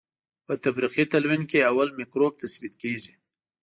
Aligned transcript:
په 0.45 0.53
تفریقي 0.63 1.03
تلوین 1.11 1.41
کې 1.51 1.67
اول 1.71 1.89
مکروب 1.99 2.33
تثبیت 2.41 2.73
کیږي. 2.83 3.13